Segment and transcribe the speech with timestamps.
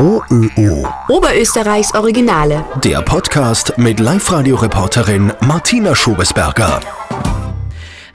[0.00, 0.86] OÖO.
[1.08, 2.64] Oberösterreichs Originale.
[2.84, 6.80] Der Podcast mit Live-Radio-Reporterin Martina Schobesberger.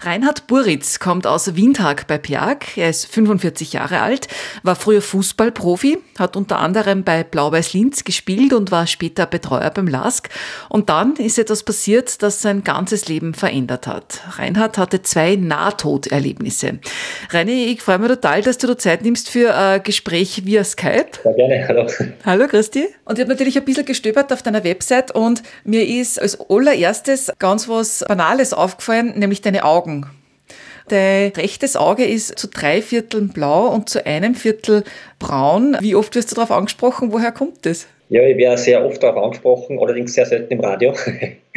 [0.06, 2.78] Reinhard Buritz kommt aus Windhag bei Piag.
[2.78, 4.28] Er ist 45 Jahre alt,
[4.62, 9.88] war früher Fußballprofi, hat unter anderem bei Blau-Weiß Linz gespielt und war später Betreuer beim
[9.88, 10.28] LASK.
[10.68, 14.20] Und dann ist etwas passiert, das sein ganzes Leben verändert hat.
[14.38, 16.80] Reinhard hatte zwei Nahtoderlebnisse.
[17.30, 21.12] Reini, ich freue mich total, dass du dir Zeit nimmst für ein Gespräch via Skype.
[21.24, 21.88] Ja, gerne, hallo.
[22.26, 22.90] Hallo, Christi.
[23.06, 27.32] Und ich habe natürlich ein bisschen gestöbert auf deiner Website und mir ist als allererstes
[27.40, 29.93] ganz was Banales aufgefallen, nämlich deine Augen.
[30.90, 34.84] Dein rechtes Auge ist zu drei Vierteln blau und zu einem Viertel
[35.20, 35.78] braun.
[35.80, 37.14] Wie oft wirst du darauf angesprochen?
[37.14, 37.88] Woher kommt das?
[38.10, 40.94] Ja, ich werde sehr oft darauf angesprochen, allerdings sehr selten im Radio.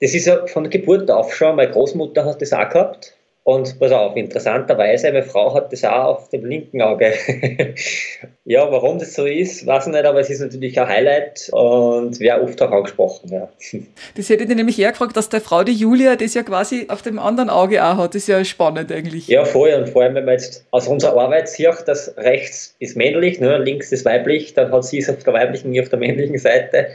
[0.00, 1.56] das ist ja von Geburt auf schon.
[1.56, 3.17] Meine Großmutter hat das auch gehabt.
[3.48, 7.14] Und pass auf, interessanterweise, meine Frau hat das auch auf dem linken Auge.
[8.44, 12.20] ja, warum das so ist, weiß ich nicht, aber es ist natürlich ein Highlight und
[12.20, 13.32] wäre oft auch angesprochen.
[13.32, 13.48] Ja.
[14.16, 17.00] Das hätte ich nämlich eher gefragt, dass der Frau, die Julia, das ja quasi auf
[17.00, 18.14] dem anderen Auge auch hat.
[18.14, 19.28] Das ist ja spannend eigentlich.
[19.28, 19.72] Ja, voll.
[19.72, 23.56] Und vor allem, wenn man jetzt aus unserer Arbeit sieht, dass rechts ist männlich, ne,
[23.56, 26.88] links ist weiblich, dann hat sie es auf der weiblichen, ich auf der männlichen Seite.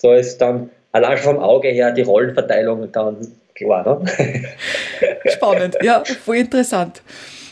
[0.00, 3.28] Da ist dann allein schon vom Auge her die Rollenverteilung dann
[3.58, 4.00] klar.
[4.02, 4.44] Ne?
[5.26, 7.02] Spannend, ja, voll interessant.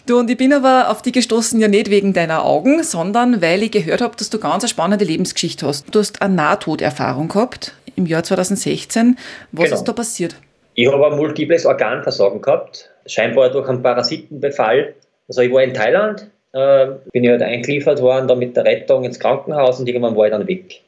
[0.07, 3.65] Du, und ich bin aber auf die gestoßen ja nicht wegen deiner Augen, sondern weil
[3.65, 5.93] ich gehört habe, dass du ganz eine spannende Lebensgeschichte hast.
[5.93, 9.19] Du hast eine Nahtoderfahrung gehabt im Jahr 2016.
[9.51, 9.77] Was genau.
[9.77, 10.37] ist da passiert?
[10.75, 14.95] Ich habe ein multiples Organversagen gehabt, scheinbar durch einen Parasitenbefall.
[15.27, 19.03] Also ich war in Thailand, äh, bin ich halt eingeliefert worden, da mit der Rettung
[19.03, 20.83] ins Krankenhaus und irgendwann war ich dann weg.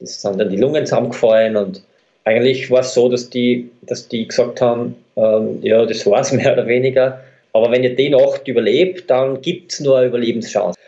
[0.00, 1.82] Das sind dann die Lungen zusammengefallen und
[2.24, 6.32] eigentlich war es so, dass die, dass die gesagt haben, ähm, ja, das war es
[6.32, 7.20] mehr oder weniger.
[7.52, 10.78] Aber wenn ihr die Nacht überlebt, dann gibt es nur eine Überlebenschance.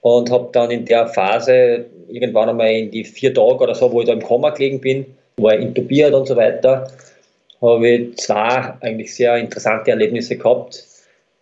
[0.00, 4.00] Und habe dann in der Phase irgendwann einmal in die vier Tage oder so, wo
[4.00, 6.90] ich da im Koma gelegen bin, war intubiert und so weiter,
[7.60, 10.84] habe ich zwei eigentlich sehr interessante Erlebnisse gehabt,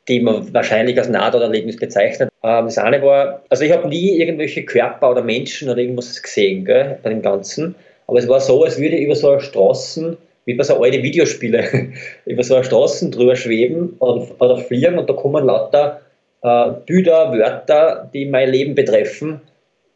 [0.09, 2.31] die man wahrscheinlich als Nahtoderlebnis bezeichnet.
[2.42, 6.65] Ähm, das eine war, also ich habe nie irgendwelche Körper oder Menschen oder irgendwas gesehen
[6.65, 7.75] gell, bei dem Ganzen.
[8.06, 11.03] Aber es war so, als würde ich über so eine Straßen, wie bei so alte
[11.03, 11.65] Videospiele,
[12.26, 16.00] über so eine Straßen drüber schweben oder fliegen und da kommen lauter
[16.42, 19.41] äh, Bilder, Wörter, die mein Leben betreffen.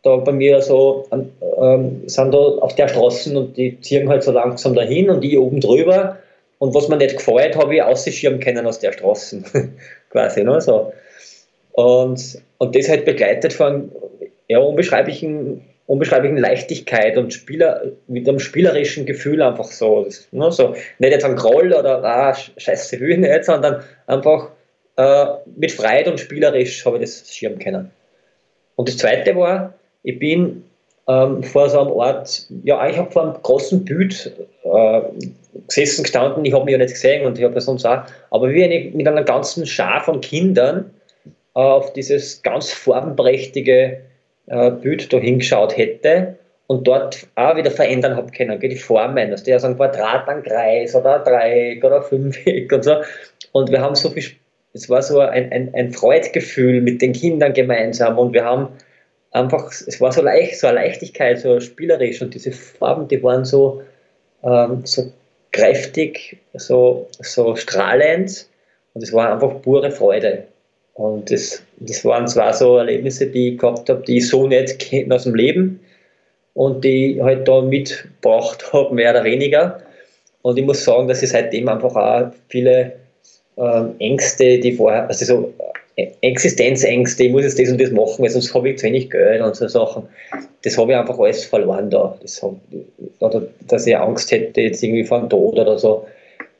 [0.02, 4.32] Da bei mir so ähm, sind da auf der Straßen und die ziehen halt so
[4.32, 6.16] langsam dahin und ich oben drüber.
[6.58, 9.44] Und was mir nicht gefällt, habe ich ausschirmen können aus der Straßen.
[10.10, 10.60] Quasi, ne?
[10.60, 10.92] so.
[11.72, 13.92] Und, und das halt begleitet von
[14.48, 20.04] ja, unbeschreiblichen unbeschreiblichen Leichtigkeit und Spieler, mit einem spielerischen Gefühl einfach so.
[20.04, 24.50] Das, ne, so nicht jetzt ein Groll oder ah, scheiße will nicht, sondern einfach
[24.96, 25.26] äh,
[25.56, 27.90] mit Freude und spielerisch habe ich das schirmen können.
[28.76, 30.62] Und das zweite war, ich bin
[31.08, 34.30] ähm, vor so einem Ort, ja, ich habe vor einem großen Bild
[34.64, 35.00] äh,
[35.68, 38.50] gesessen, gestanden, ich habe mich ja nicht gesehen und ich habe ja sonst auch, aber
[38.50, 40.90] wie eine, mit einer ganzen Schar von Kindern
[41.56, 44.02] äh, auf dieses ganz farbenprächtige
[44.48, 46.36] äh, Bild da hingeschaut hätte
[46.66, 50.42] und dort auch wieder verändern habe können, die Formen, dass der so ein Quadrat, ein
[50.42, 52.96] Kreis oder ein Dreieck oder ein Fünfeck und so.
[53.52, 54.24] Und wir haben so viel,
[54.74, 58.68] es war so ein, ein, ein Freudgefühl mit den Kindern gemeinsam und wir haben
[59.30, 63.44] einfach, es war so leicht, so eine Leichtigkeit, so spielerisch und diese Farben, die waren
[63.44, 63.82] so,
[64.42, 65.10] ähm, so
[65.52, 68.46] kräftig, so, so strahlend
[68.92, 70.44] und es war einfach pure Freude.
[70.98, 74.80] Und das, das waren zwar so Erlebnisse, die ich gehabt habe, die ich so nicht
[74.80, 75.78] kenne aus dem Leben
[76.54, 79.80] und die ich halt da mitgebracht habe, mehr oder weniger.
[80.42, 82.94] Und ich muss sagen, dass ich seitdem einfach auch viele
[83.56, 85.54] ähm, Ängste, die vorher, also so
[85.94, 89.08] äh, Existenzängste, ich muss jetzt das und das machen, weil sonst habe ich zu wenig
[89.08, 90.02] Geld und so Sachen.
[90.62, 92.18] Das habe ich einfach alles verloren da.
[92.20, 92.56] Das hab,
[93.20, 96.08] oder dass ich Angst hätte jetzt irgendwie vor dem Tod oder so.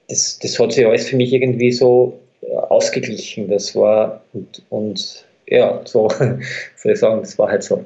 [0.08, 2.20] Das, das hat sich alles für mich irgendwie so
[2.68, 3.48] ausgeglichen.
[3.48, 6.08] Das war und, und ja, so
[6.76, 7.84] soll ich sagen, das war halt so.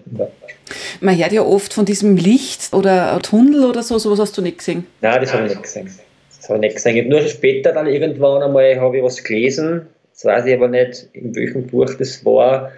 [1.01, 4.59] Man hört ja oft von diesem Licht oder Tunnel oder so, sowas hast du nicht
[4.59, 4.87] gesehen?
[5.01, 5.91] Nein, das habe ich nicht gesehen.
[6.39, 7.09] Das habe ich nicht gesehen.
[7.09, 11.35] Nur später dann irgendwann einmal habe ich was gelesen, das weiß ich aber nicht, in
[11.35, 12.73] welchem Buch das war,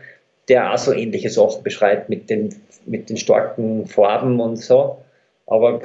[0.49, 2.55] der auch so ähnliche Sachen beschreibt mit den,
[2.87, 4.99] mit den starken Farben und so.
[5.47, 5.81] Aber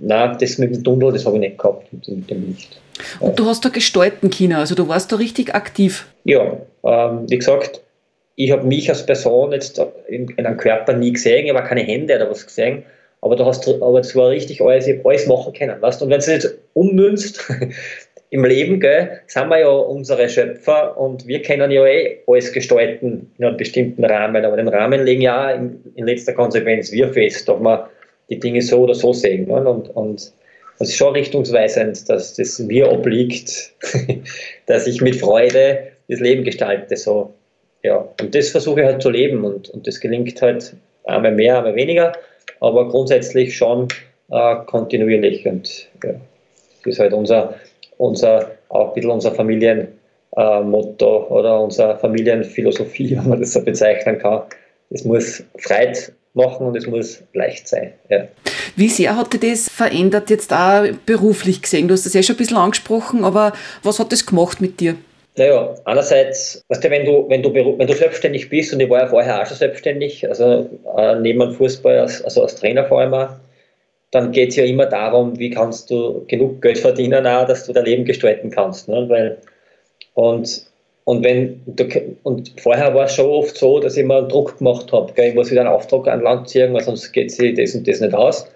[0.00, 2.80] nein, das mit dem Tunnel, das habe ich nicht gehabt, mit dem Licht.
[3.20, 6.06] Und du hast da gestalten können, also du warst da richtig aktiv.
[6.24, 7.80] Ja, ähm, wie gesagt,
[8.36, 11.82] ich habe mich als Person jetzt in, in, einem Körper nie gesehen, ich habe keine
[11.82, 12.84] Hände oder was gesehen,
[13.20, 16.02] aber du hast, aber es war richtig alles, ich habe alles machen können, weißt?
[16.02, 17.50] Und wenn du es nicht ummünzt
[18.30, 23.30] im Leben, gell, sind wir ja unsere Schöpfer und wir können ja eh alles gestalten
[23.38, 24.44] in einem bestimmten Rahmen.
[24.44, 27.90] Aber den Rahmen legen ja in, in letzter Konsequenz wir fest, ob wir
[28.32, 29.46] die Dinge so oder so sehen.
[29.46, 29.68] Ne?
[29.68, 30.32] Und, und
[30.78, 33.72] das ist schon richtungsweisend, dass das mir obliegt,
[34.66, 36.96] dass ich mit Freude das Leben gestalte.
[36.96, 37.34] So.
[37.82, 38.08] Ja.
[38.20, 40.74] Und das versuche ich halt zu leben und, und das gelingt halt
[41.04, 42.12] einmal mehr, einmal weniger,
[42.60, 43.88] aber grundsätzlich schon
[44.30, 45.46] äh, kontinuierlich.
[45.46, 46.14] Und ja,
[46.84, 47.54] das ist halt unser,
[47.98, 49.96] unser, auch ein bisschen unser Familienmotto
[50.36, 54.42] äh, oder unsere Familienphilosophie, wenn man das so bezeichnen kann.
[54.92, 55.98] Es muss Freude
[56.34, 57.92] machen und es muss leicht sein.
[58.08, 58.28] Ja.
[58.76, 61.88] Wie sehr hat dich das verändert, jetzt auch beruflich gesehen?
[61.88, 63.52] Du hast das ja schon ein bisschen angesprochen, aber
[63.82, 64.96] was hat das gemacht mit dir?
[65.36, 69.00] Naja, einerseits, weißt du, wenn du, wenn du, wenn du selbstständig bist, und ich war
[69.00, 73.00] ja vorher auch schon selbstständig, also äh, neben dem Fußball, als, also als Trainer vor
[73.00, 73.30] allem auch,
[74.10, 77.72] dann geht es ja immer darum, wie kannst du genug Geld verdienen, auch, dass du
[77.72, 78.88] dein Leben gestalten kannst.
[78.88, 79.08] Ne?
[79.08, 79.38] Weil,
[80.12, 80.66] und,
[81.04, 81.62] und, wenn
[82.22, 85.12] und vorher war es schon oft so, dass ich mir einen Druck gemacht habe.
[85.20, 88.00] Ich muss wieder einen Auftrag an Land ziehen, weil sonst geht sich das und das
[88.00, 88.46] nicht aus.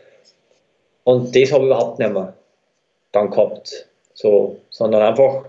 [1.05, 2.35] Und das habe ich überhaupt nicht mehr
[3.13, 3.89] dann gehabt.
[4.15, 5.45] So, sondern einfach,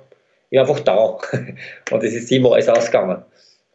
[0.49, 1.17] ich bin einfach da.
[1.91, 3.23] Und es ist immer alles ausgegangen.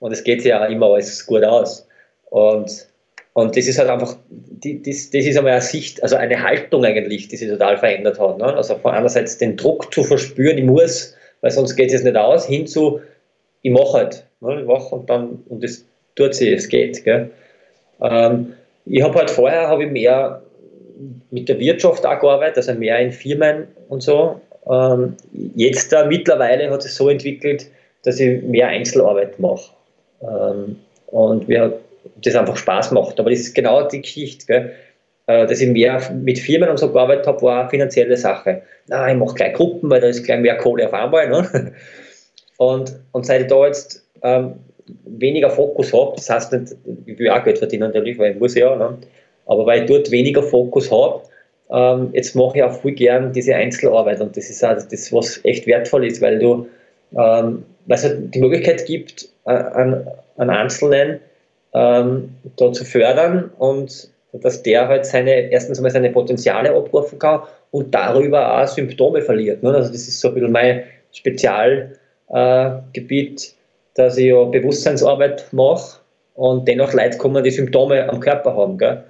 [0.01, 1.87] Und es geht ja immer alles gut aus.
[2.31, 2.87] Und
[3.35, 7.29] und das ist halt einfach, das, das ist einmal eine Sicht, also eine Haltung eigentlich,
[7.29, 8.37] die sich total verändert hat.
[8.37, 8.45] Ne?
[8.45, 12.47] Also von einerseits den Druck zu verspüren, ich muss, weil sonst geht es nicht aus,
[12.47, 13.01] hin zu,
[13.63, 14.27] ich mache halt.
[14.41, 14.61] Ne?
[14.61, 15.85] Ich mache und dann, und das
[16.17, 17.03] tut sich, es geht.
[18.01, 18.53] Ähm,
[18.85, 20.43] ich habe halt vorher habe ich mehr
[21.31, 24.41] mit der Wirtschaft auch gearbeitet, also mehr in Firmen und so.
[24.71, 25.17] Ähm,
[25.55, 27.67] jetzt da mittlerweile hat es so entwickelt,
[28.05, 29.71] dass ich mehr Einzelarbeit mache.
[30.23, 30.77] Ähm,
[31.07, 31.79] und wir
[32.23, 33.19] das einfach Spaß macht.
[33.21, 34.73] Aber das ist genau die Geschichte, gell?
[35.27, 38.63] Äh, dass ich mehr mit Firmen und so gearbeitet habe, war eine finanzielle Sache.
[38.89, 41.29] Na, ich mache gleich Gruppen, weil da ist gleich mehr Kohle auf einmal.
[41.29, 41.73] Ne?
[42.63, 44.55] Und, und seit ich da jetzt ähm,
[45.05, 46.77] weniger Fokus habe, das heißt nicht,
[47.07, 48.99] ich will auch Geld verdienen natürlich, weil ich muss ja, ne?
[49.47, 51.23] aber weil ich dort weniger Fokus habe,
[51.71, 55.45] ähm, jetzt mache ich auch viel gern diese Einzelarbeit und das ist auch das, was
[55.45, 56.69] echt wertvoll ist, weil du,
[57.19, 60.07] ähm, weil es halt die Möglichkeit gibt, äh, an,
[60.37, 61.19] an Einzelnen
[61.75, 67.41] ähm, da zu fördern und dass der halt seine, erstens einmal seine Potenziale abrufen kann
[67.73, 69.65] und darüber auch Symptome verliert.
[69.65, 69.75] Ne?
[69.75, 72.02] Also das ist so ein bisschen mein Spezialgebiet,
[72.33, 72.71] äh,
[73.95, 75.99] dass ich ja Bewusstseinsarbeit mache
[76.35, 78.79] und dennoch Leute kommen, die Symptome am Körper haben.
[78.79, 79.03] Gell?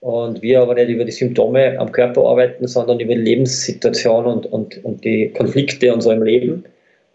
[0.00, 4.46] Und wir aber nicht über die Symptome am Körper arbeiten, sondern über die Lebenssituation und,
[4.46, 6.64] und, und die Konflikte und so im Leben.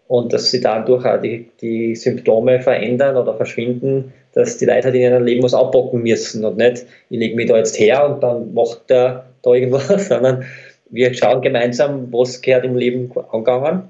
[0.06, 4.94] Und dass sie dadurch auch die, die Symptome verändern oder verschwinden, dass die Leute halt
[4.94, 8.22] in ihrem Leben was abbocken müssen und nicht, ich lege mich da jetzt her und
[8.22, 10.44] dann macht der da irgendwas, sondern
[10.88, 13.82] wir schauen gemeinsam, was gehört im Leben angegangen,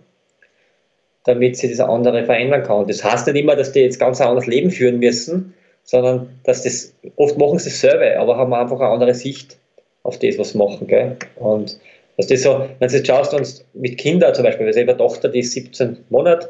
[1.28, 2.86] damit sich das andere verändern kann.
[2.86, 5.54] Das heißt nicht immer, dass die jetzt ganz ein anderes Leben führen müssen,
[5.84, 9.56] sondern dass das, oft machen sie dasselbe, aber haben einfach eine andere Sicht
[10.02, 10.86] auf das, was sie machen.
[10.86, 11.16] Gell?
[11.36, 11.78] Und
[12.16, 15.28] das so, wenn du jetzt schaust, uns mit Kindern zum Beispiel, wir haben eine Tochter,
[15.28, 16.48] die ist 17 Monate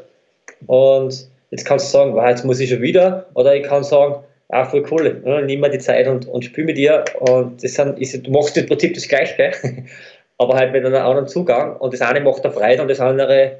[0.65, 4.23] und Jetzt kannst du sagen, wow, jetzt muss ich schon wieder, oder ich kann sagen,
[4.49, 5.43] ah, voll cool, ne?
[5.45, 7.03] nimm mir die Zeit und, und spiel mit dir.
[7.19, 9.51] Und das sind, ist, du machst im Prinzip das Gleiche,
[10.37, 11.75] aber halt mit einem anderen Zugang.
[11.77, 13.57] Und das eine macht er Freude und das andere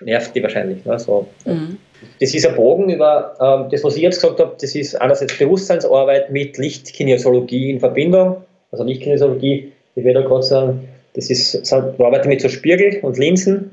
[0.00, 0.84] nervt die wahrscheinlich.
[0.84, 0.98] Ne?
[0.98, 1.26] So.
[1.44, 1.78] Mhm.
[2.20, 5.36] Das ist ein Bogen über ähm, das, was ich jetzt gesagt habe, das ist einerseits
[5.38, 8.36] Bewusstseinsarbeit mit Lichtkinesiologie in Verbindung.
[8.72, 13.72] Also Lichtkinesiologie, ich werde gerade sagen, das ist, ich arbeite mit so Spiegel und Linsen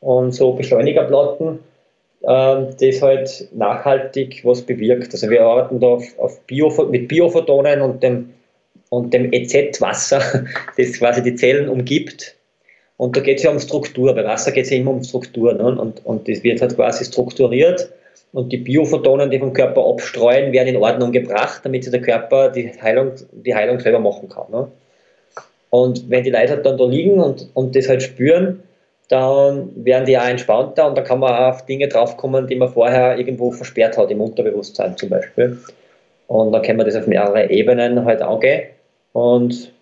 [0.00, 1.60] und so Beschleunigerplatten
[2.24, 5.12] ähm, das halt nachhaltig was bewirkt.
[5.12, 8.30] Also wir arbeiten da auf, auf Bio, mit Biophotonen und dem,
[8.90, 10.44] und dem EZ-Wasser,
[10.76, 12.36] das quasi die Zellen umgibt.
[13.02, 14.14] Und da geht es ja um Struktur.
[14.14, 15.52] Bei Wasser geht es ja immer um Struktur.
[15.54, 15.64] Ne?
[15.64, 17.88] Und, und das wird halt quasi strukturiert.
[18.32, 22.50] Und die Biophotonen, die vom Körper abstreuen, werden in Ordnung gebracht, damit sich der Körper
[22.50, 24.44] die Heilung, die Heilung selber machen kann.
[24.52, 24.68] Ne?
[25.70, 28.62] Und wenn die Leute halt dann da liegen und, und das halt spüren,
[29.08, 32.68] dann werden die auch entspannter und da kann man auch auf Dinge draufkommen, die man
[32.68, 35.58] vorher irgendwo versperrt hat, im Unterbewusstsein zum Beispiel.
[36.28, 38.68] Und dann kann man das auf mehrere Ebenen halt angehen.
[39.12, 39.72] Und,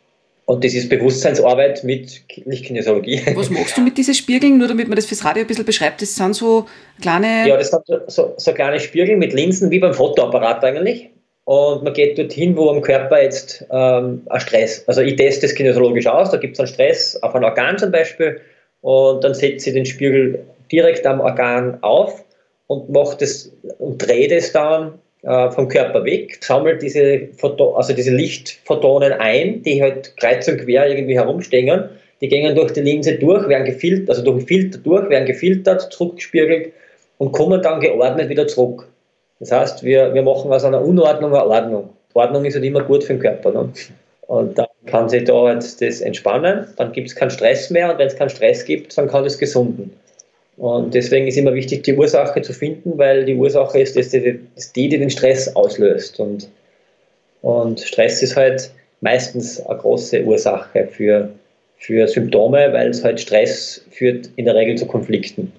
[0.50, 3.23] und das ist Bewusstseinsarbeit mit Lichtkinesiologie.
[3.37, 6.02] Was machst du mit diesen Spiegeln, nur damit man das fürs Radio ein bisschen beschreibt?
[6.02, 6.66] Das sind so
[7.00, 7.47] kleine.
[7.47, 11.11] Ja, das sind so, so kleine Spiegel mit Linsen wie beim Fotoapparat eigentlich.
[11.45, 15.54] Und man geht dorthin, wo am Körper jetzt ähm, ein Stress, also ich teste das
[15.54, 18.40] kinesiologisch aus, da gibt es einen Stress auf ein Organ zum Beispiel
[18.80, 22.25] und dann setzt sie den Spiegel direkt am Organ auf
[22.66, 28.10] und macht es und dreht es dann vom Körper weg, sammelt diese, Photo, also diese
[28.10, 33.48] Lichtphotonen ein, die halt kreuz und quer irgendwie herumstehen, die gehen durch die Linse durch,
[33.48, 36.72] werden gefiltert, also durch den Filter durch, werden gefiltert, zurückgespiegelt
[37.18, 38.88] und kommen dann geordnet wieder zurück.
[39.40, 41.90] Das heißt, wir, wir machen aus einer Unordnung eine Ordnung.
[42.14, 43.52] Ordnung ist halt immer gut für den Körper.
[43.52, 43.72] Ne?
[44.26, 47.98] Und dann kann sich da halt das entspannen, dann gibt es keinen Stress mehr und
[47.98, 49.92] wenn es keinen Stress gibt, dann kann es gesunden.
[50.60, 54.40] Und deswegen ist immer wichtig, die Ursache zu finden, weil die Ursache ist, dass die,
[54.54, 56.20] dass die, die den Stress auslöst.
[56.20, 56.50] Und,
[57.40, 61.30] und Stress ist halt meistens eine große Ursache für,
[61.78, 65.50] für Symptome, weil es halt Stress führt in der Regel zu Konflikten.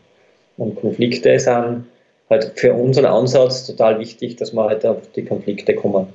[0.58, 1.86] Und Konflikte sind
[2.30, 6.10] halt für unseren Ansatz total wichtig, dass wir halt auf die Konflikte kommen.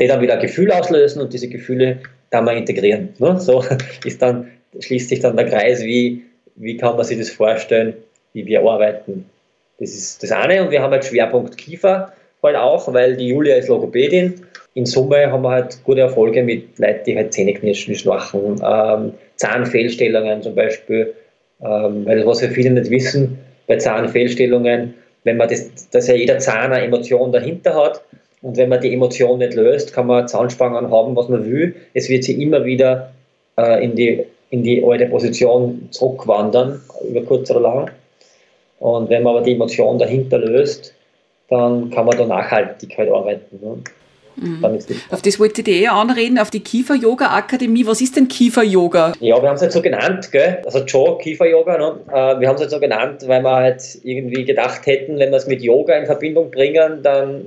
[0.00, 3.10] Die dann wieder Gefühle auslösen und diese Gefühle dann mal integrieren.
[3.20, 3.38] Ne?
[3.38, 3.62] So
[4.04, 4.48] ist dann,
[4.80, 6.22] schließt sich dann der Kreis, wie,
[6.56, 7.94] wie kann man sich das vorstellen,
[8.32, 9.26] wie wir arbeiten.
[9.78, 12.12] Das ist das eine und wir haben halt Schwerpunkt Kiefer
[12.42, 14.42] halt auch, weil die Julia ist Logopädin.
[14.74, 19.12] In Summe haben wir halt gute Erfolge mit Leuten, die halt Zähne knirschen, schwachen, ähm,
[19.36, 21.14] Zahnfehlstellungen zum Beispiel,
[21.60, 26.14] ähm, weil das, was wir viele nicht wissen, bei Zahnfehlstellungen, wenn man das, dass ja
[26.14, 28.02] jeder Zahn eine Emotion dahinter hat
[28.40, 31.74] und wenn man die Emotion nicht löst, kann man Zahnspangen haben, was man will.
[31.94, 33.12] Es wird sie immer wieder
[33.56, 37.90] äh, in, die, in die alte Position zurückwandern, über kurz oder lang.
[38.82, 40.92] Und wenn man aber die Emotion dahinter löst,
[41.48, 43.60] dann kann man da nachhaltig halt arbeiten.
[43.62, 43.76] Ne?
[44.34, 44.64] Mhm.
[45.10, 47.86] Auf das wollte ich dir eher anreden, auf die Kiefer-Yoga-Akademie.
[47.86, 49.12] Was ist denn Kiefer-Yoga?
[49.20, 50.62] Ja, wir haben es halt so genannt, gell?
[50.64, 51.78] also Joe, Kiefer-Yoga.
[51.78, 52.00] Ne?
[52.08, 55.36] Äh, wir haben es halt so genannt, weil wir halt irgendwie gedacht hätten, wenn wir
[55.36, 57.44] es mit Yoga in Verbindung bringen, dann,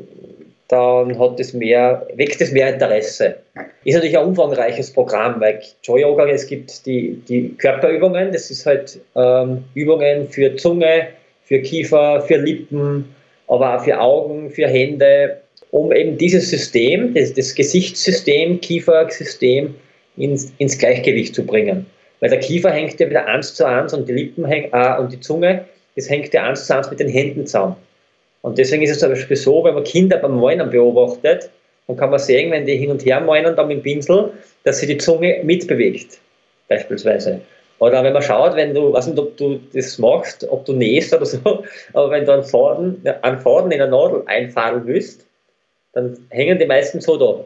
[0.70, 3.36] dann hat es mehr, weckt es mehr Interesse.
[3.84, 9.01] Ist natürlich ein umfangreiches Programm, weil Joe-Yoga, es gibt die, die Körperübungen, das ist halt
[9.18, 11.08] ähm, Übungen für Zunge,
[11.45, 13.05] für Kiefer, für Lippen,
[13.47, 15.37] aber auch für Augen, für Hände,
[15.71, 19.75] um eben dieses System, das, das Gesichtssystem, Kiefersystem
[20.17, 21.85] ins, ins Gleichgewicht zu bringen.
[22.19, 25.11] Weil der Kiefer hängt ja wieder eins zu eins und die Lippen häng, äh, und
[25.11, 27.75] die Zunge, das hängt ja eins zu eins mit den Händen zusammen.
[28.41, 31.49] Und deswegen ist es zum Beispiel so, wenn man Kinder beim Malen beobachtet,
[31.87, 34.31] dann kann man sehen, wenn die hin und her malen dann mit dem Pinsel,
[34.63, 36.19] dass sich die Zunge mitbewegt,
[36.67, 37.41] beispielsweise.
[37.79, 41.13] Oder wenn man schaut, wenn du, weiß nicht, ob du das machst, ob du nähst
[41.13, 41.63] oder so,
[41.94, 45.25] aber wenn du einen Faden, einen Faden in eine Nadel einfahren willst,
[45.94, 47.44] dann hängen die meisten so da.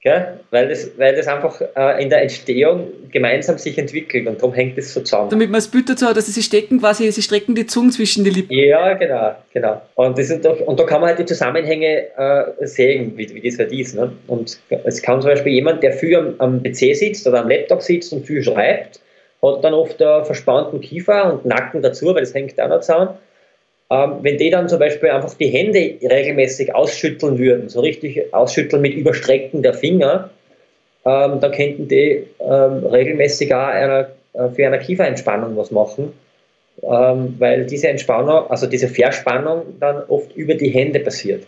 [0.00, 0.38] Gell?
[0.52, 4.78] Weil, das, weil das einfach äh, in der Entstehung gemeinsam sich entwickelt und darum hängt
[4.78, 5.30] es so zusammen.
[5.30, 8.30] Damit man Bild dazu hat, dass sie stecken quasi, sie strecken die Zunge zwischen die
[8.30, 8.52] Lippen.
[8.56, 9.82] Ja, genau, genau.
[9.96, 13.40] Und, das sind doch, und da kann man halt die Zusammenhänge äh, sehen, wie, wie
[13.40, 13.96] das halt ist.
[13.96, 14.12] Ne?
[14.28, 17.82] Und es kann zum Beispiel jemand, der viel am, am PC sitzt oder am Laptop
[17.82, 19.00] sitzt und viel schreibt,
[19.42, 23.10] hat dann oft einen verspannten Kiefer und Nacken dazu, weil das hängt auch noch zusammen.
[23.90, 28.82] Ähm, wenn die dann zum Beispiel einfach die Hände regelmäßig ausschütteln würden, so richtig ausschütteln
[28.82, 30.30] mit Überstrecken der Finger,
[31.06, 36.12] ähm, dann könnten die ähm, regelmäßig auch einer, äh, für eine Kieferentspannung was machen,
[36.82, 41.46] ähm, weil diese Entspannung, also diese Verspannung dann oft über die Hände passiert.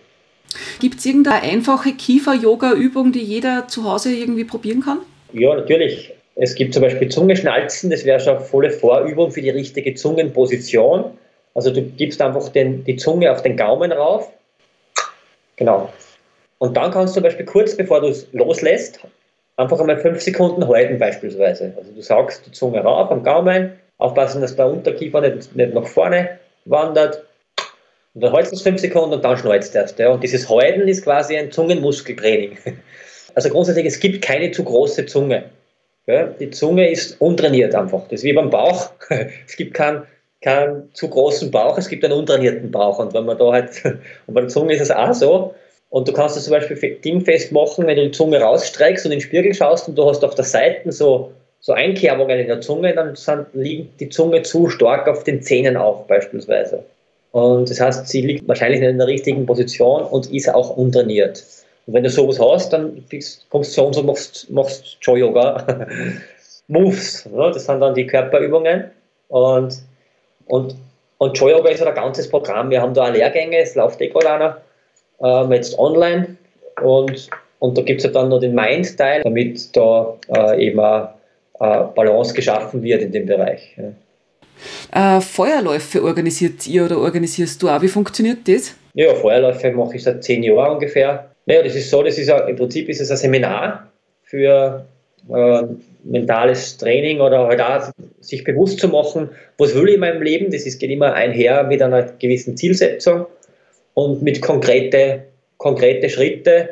[0.80, 5.00] Gibt es irgendeine einfache Kiefer-Yoga-Übung, die jeder zu Hause irgendwie probieren kann?
[5.32, 6.12] Ja, natürlich.
[6.42, 11.18] Es gibt zum Beispiel Zungeschnalzen, das wäre schon eine volle Vorübung für die richtige Zungenposition.
[11.54, 14.32] Also du gibst einfach den, die Zunge auf den Gaumen rauf.
[15.56, 15.92] Genau.
[16.56, 19.00] Und dann kannst du zum Beispiel kurz bevor du es loslässt,
[19.58, 21.74] einfach einmal fünf Sekunden halten beispielsweise.
[21.76, 25.86] Also du saugst die Zunge rauf am Gaumen, aufpassen, dass der Unterkiefer nicht, nicht nach
[25.86, 27.22] vorne wandert.
[28.14, 29.98] Und dann hältst du es fünf Sekunden und dann schneuzt du erst.
[29.98, 30.08] Ja.
[30.08, 32.56] Und dieses Halten ist quasi ein Zungenmuskeltraining.
[33.36, 35.44] Also grundsätzlich, es gibt keine zu große Zunge.
[36.38, 38.02] Die Zunge ist untrainiert einfach.
[38.04, 38.90] Das ist wie beim Bauch.
[39.46, 40.02] Es gibt keinen
[40.40, 42.98] keinen zu großen Bauch, es gibt einen untrainierten Bauch.
[42.98, 43.84] Und wenn man da halt,
[44.26, 45.54] und bei der Zunge ist es auch so,
[45.90, 49.18] und du kannst das zum Beispiel dingfest machen, wenn du die Zunge rausstreckst und in
[49.18, 52.94] den Spiegel schaust und du hast auf der Seite so, so Einkerbungen in der Zunge,
[52.94, 56.84] dann sind, liegt die Zunge zu stark auf den Zähnen auf, beispielsweise.
[57.32, 61.44] Und das heißt, sie liegt wahrscheinlich nicht in der richtigen Position und ist auch untrainiert.
[61.86, 63.04] Und wenn du sowas hast, dann
[63.50, 65.86] kommst du zu uns und machst, machst Joe-Yoga.
[66.68, 67.50] Moves, ne?
[67.52, 68.90] das sind dann die Körperübungen.
[69.28, 69.82] Und
[70.50, 70.74] und,
[71.18, 72.70] und Joy Yoga ist ein ganzes Programm.
[72.70, 74.60] Wir haben da auch Lehrgänge, es läuft eh gerade einer,
[75.22, 76.36] ähm, jetzt online.
[76.82, 81.10] Und, und da gibt es ja dann noch den Mind-Teil, damit da äh, eben auch
[81.60, 83.76] äh, Balance geschaffen wird in dem Bereich.
[83.76, 85.16] Ja.
[85.16, 87.80] Äh, Feuerläufe organisiert ihr oder organisierst du auch?
[87.80, 88.74] Wie funktioniert das?
[88.94, 91.29] Ja, Feuerläufe mache ich seit zehn Jahren ungefähr.
[91.46, 93.90] Naja, das ist so, das ist im Prinzip ist es ein Seminar
[94.22, 94.86] für
[95.28, 95.62] äh,
[96.04, 100.50] mentales Training oder halt auch sich bewusst zu machen, was will ich in meinem Leben.
[100.50, 103.26] Das ist, geht immer einher mit einer gewissen Zielsetzung
[103.94, 105.24] und mit konkrete,
[105.58, 106.70] konkrete Schritte,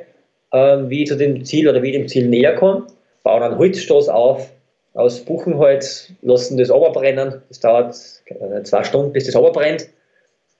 [0.52, 2.86] äh, wie ich zu dem Ziel oder wie ich dem Ziel näher komme.
[3.22, 4.50] Bauen einen Holzstoß auf,
[4.94, 7.42] aus Buchenholz, lassen das runterbrennen.
[7.48, 7.94] Das dauert
[8.26, 9.88] äh, zwei Stunden, bis das runterbrennt.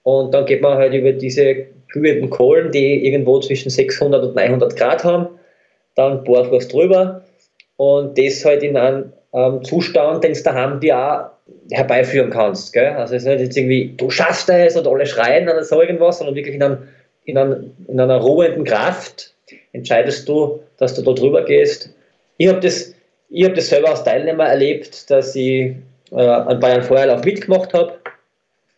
[0.03, 4.77] Und dann geht man halt über diese glühenden Kohlen, die irgendwo zwischen 600 und 900
[4.77, 5.29] Grad haben.
[5.95, 7.23] Dann bohrt was drüber
[7.77, 11.31] und das halt in einem ähm, Zustand, den du daheim dir auch
[11.71, 12.73] herbeiführen kannst.
[12.73, 12.91] Gell?
[12.91, 16.19] Also es ist nicht jetzt irgendwie, du schaffst es und alle schreien oder so irgendwas,
[16.19, 16.89] sondern wirklich in, einem,
[17.25, 19.35] in, einem, in einer ruhenden Kraft
[19.73, 21.91] entscheidest du, dass du da drüber gehst.
[22.37, 22.95] Ich habe das,
[23.33, 25.75] hab das selber als Teilnehmer erlebt, dass ich
[26.13, 27.95] äh, an Bayern Feuerlauf mitgemacht habe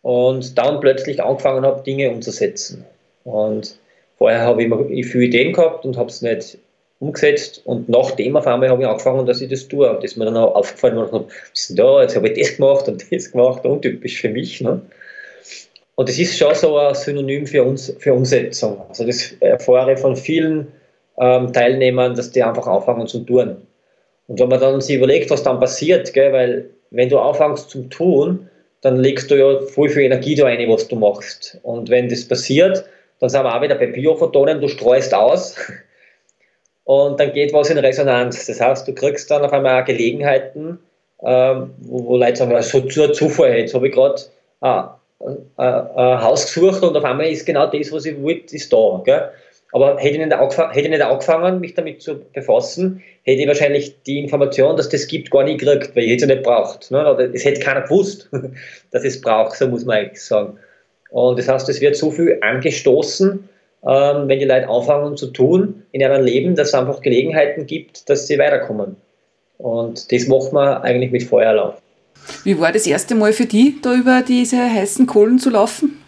[0.01, 2.85] und dann plötzlich angefangen habe, Dinge umzusetzen.
[3.23, 3.77] Und
[4.17, 6.57] vorher habe ich immer viele Ideen gehabt und habe es nicht
[7.01, 10.17] umgesetzt und nachdem auf einmal habe ich angefangen, dass ich das tue und das ist
[10.17, 13.31] mir dann auch aufgefallen, und was ist da, jetzt habe ich das gemacht und das
[13.31, 14.61] gemacht, untypisch für mich.
[14.61, 14.79] Ne?
[15.95, 18.81] Und das ist schon so ein Synonym für, uns, für Umsetzung.
[18.87, 20.67] Also das erfahre ich von vielen
[21.19, 23.57] ähm, Teilnehmern, dass die einfach anfangen zu tun.
[24.27, 27.81] Und wenn man dann sich überlegt, was dann passiert, gell, weil wenn du anfängst zu
[27.83, 28.47] tun,
[28.81, 31.57] dann legst du ja voll viel Energie da rein, was du machst.
[31.63, 32.85] Und wenn das passiert,
[33.21, 35.55] dann sind wir auch wieder bei Biophotonen, du streust aus
[36.85, 38.47] und dann geht was in Resonanz.
[38.47, 40.79] Das heißt, du kriegst dann auf einmal Gelegenheiten,
[41.23, 44.21] ähm, wo, wo Leute sagen, so zu Zufall, jetzt habe ich gerade
[44.61, 44.97] ah,
[45.57, 49.01] ein Haus gesucht und auf einmal ist genau das, was ich wollte, ist da.
[49.05, 49.29] Gell?
[49.71, 54.01] Aber hätte ich, nicht hätte ich nicht angefangen, mich damit zu befassen, hätte ich wahrscheinlich
[54.03, 56.89] die Information, dass das gibt, gar nicht gekriegt, weil ich es ja nicht braucht.
[56.89, 57.31] Ne?
[57.33, 58.29] Es hätte keiner gewusst,
[58.91, 60.57] dass es braucht, so muss man eigentlich sagen.
[61.11, 63.47] Und das heißt, es wird so viel angestoßen,
[63.83, 68.09] ähm, wenn die Leute anfangen zu tun in ihrem Leben, dass es einfach Gelegenheiten gibt,
[68.09, 68.95] dass sie weiterkommen.
[69.57, 71.75] Und das macht man eigentlich mit Feuerlauf.
[72.43, 76.01] Wie war das erste Mal für dich, da über diese heißen Kohlen zu laufen?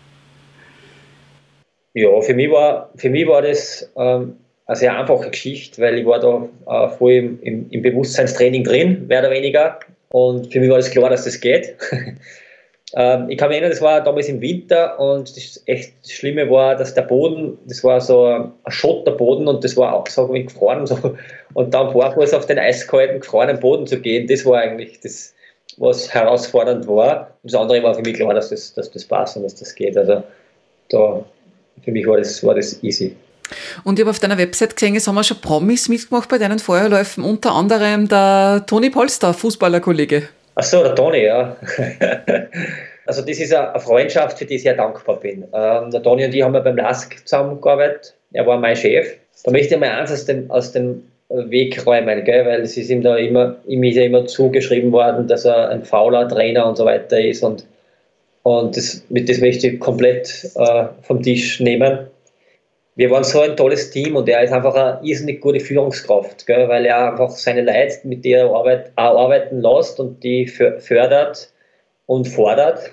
[1.94, 6.06] Ja, für mich war, für mich war das ähm, eine sehr einfache Geschichte, weil ich
[6.06, 9.80] war da äh, voll im, im, im Bewusstseinstraining drin, mehr oder weniger.
[10.10, 11.76] Und für mich war das klar, dass das geht.
[12.96, 16.76] Ähm, ich kann mich erinnern, das war damals im Winter und das echt Schlimme war,
[16.76, 20.88] dass der Boden, das war so ein Schotterboden und das war auch so gefroren und
[20.88, 21.18] so.
[21.56, 25.34] Und dann barfuß auf den eiskalten, gefrorenen Boden zu gehen, das war eigentlich das,
[25.78, 27.32] was herausfordernd war.
[27.42, 29.74] Und das andere war für mich klar, dass das, dass das passt und dass das
[29.74, 29.98] geht.
[29.98, 30.24] Also
[30.90, 31.24] da,
[31.84, 33.16] für mich war das, war das easy.
[33.84, 36.60] Und ich habe auf deiner Website gesehen, es haben wir schon Promis mitgemacht bei deinen
[36.60, 40.30] Feuerläufen, unter anderem der Toni Polster, Fußballerkollege.
[40.56, 41.56] Ach so, der Toni, ja.
[43.06, 45.46] also das ist eine Freundschaft, für die ich sehr dankbar bin.
[45.54, 48.16] Ähm, der Toni und ich haben ja beim LASK zusammengearbeitet.
[48.34, 49.18] Er war mein Chef.
[49.44, 52.46] Da möchte ich mal eins aus dem, aus dem Weg räumen, gell?
[52.46, 55.84] weil es ist ihm da immer, ihm ist ja immer zugeschrieben worden, dass er ein
[55.84, 57.66] fauler Trainer und so weiter ist und,
[58.44, 62.08] und das, das möchte ich komplett äh, vom Tisch nehmen
[62.96, 66.68] wir waren so ein tolles Team und er ist einfach eine irrsinnig gute Führungskraft, gell,
[66.68, 71.52] weil er einfach seine Leute, mit der er arbeit, auch arbeiten lässt und die fördert
[72.06, 72.92] und fordert.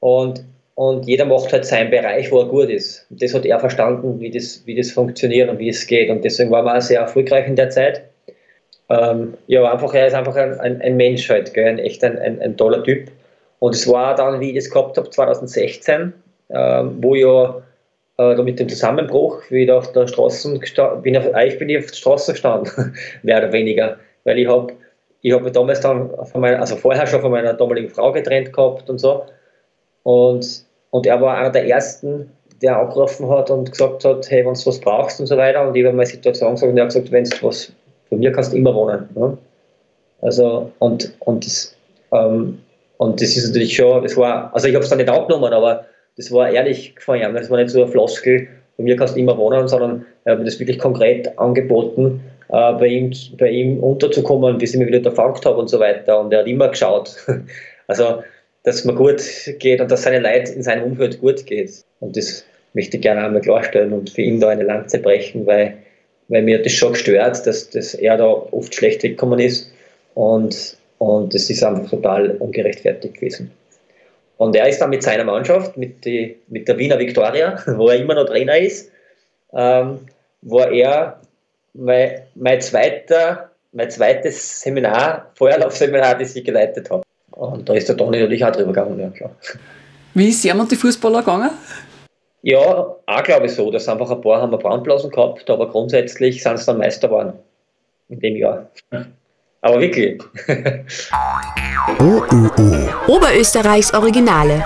[0.00, 3.06] Und, und jeder macht halt seinen Bereich, wo er gut ist.
[3.10, 6.10] Und das hat er verstanden, wie das, wie das funktioniert und wie es geht.
[6.10, 8.02] Und deswegen waren wir auch sehr erfolgreich in der Zeit.
[8.90, 12.18] Ähm, ja, einfach, er ist einfach ein, ein, ein Mensch halt, gell, ein, echt ein,
[12.18, 13.10] ein, ein, toller Typ.
[13.60, 16.12] Und es war dann, wie ich das gehabt habe, 2016,
[16.50, 17.62] ähm, wo ja
[18.18, 20.58] äh, mit dem Zusammenbruch wieder auf der Straße
[21.02, 24.72] bin auf, ich bin auf der Straße gestanden, mehr oder weniger, weil ich habe
[25.22, 28.90] ich habe damals dann von meiner, also vorher schon von meiner damaligen Frau getrennt gehabt
[28.90, 29.24] und so
[30.02, 34.52] und, und er war einer der ersten, der angerufen hat und gesagt hat, hey, wenn
[34.52, 36.90] du was brauchst und so weiter und ich habe meine Situation gesagt und er hat
[36.90, 37.72] gesagt, wenn du was
[38.08, 39.08] von mir kannst du immer wohnen.
[39.14, 39.38] Ne?
[40.20, 41.74] Also und, und das
[42.12, 42.58] ähm,
[42.98, 45.84] und das ist natürlich schon, das war, also ich habe es dann nicht angenommen, aber
[46.16, 47.34] das war ehrlich von ihm.
[47.34, 50.38] Das war nicht so eine Floskel, bei mir kannst du immer wohnen, sondern er hat
[50.40, 55.04] mir das wirklich konkret angeboten, äh, bei, ihm, bei ihm unterzukommen, bis ich mich wieder
[55.04, 56.20] erfangt habe und so weiter.
[56.20, 57.16] Und er hat immer geschaut.
[57.86, 58.22] Also,
[58.62, 59.22] dass es mir gut
[59.58, 61.84] geht und dass seine Leute in seinem Umfeld gut geht.
[62.00, 65.74] Und das möchte ich gerne einmal klarstellen und für ihn da eine Lanze brechen, weil,
[66.28, 69.70] weil mir das schon gestört, dass, dass er da oft schlecht weggekommen ist.
[70.14, 73.50] Und, und das ist einfach total ungerechtfertigt gewesen.
[74.44, 77.96] Und er ist dann mit seiner Mannschaft, mit, die, mit der Wiener Viktoria, wo er
[77.96, 78.90] immer noch Trainer ist,
[79.54, 80.00] ähm,
[80.42, 81.18] war er
[81.72, 87.02] mein, mein, zweiter, mein zweites Seminar, Feuerlaufseminar, das ich geleitet habe.
[87.30, 89.30] Und da ist der Toni natürlich auch drüber gegangen, ja klar.
[90.12, 91.50] Wie ist es die Fußballer gegangen?
[92.42, 96.58] Ja, auch glaube ich so, dass einfach ein paar haben Brandblasen gehabt, aber grundsätzlich sind
[96.58, 97.32] sie dann Meister geworden
[98.10, 98.68] in dem Jahr.
[99.64, 100.22] Aber wirklich.
[101.98, 102.90] OÖO.
[103.06, 104.62] Oberösterreichs Originale.